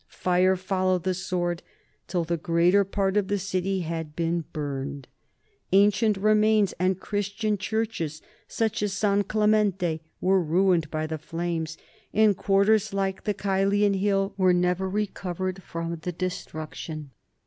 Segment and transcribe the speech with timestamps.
[0.07, 1.61] Fire followed the sword,
[2.07, 5.07] till the greater part of the city had been burned.
[5.73, 11.77] Ancient remains and Christian churches such as San Clemente were ruined by the flames,
[12.15, 17.11] and quarters like the Caelian Hill have never recovered from the destruction.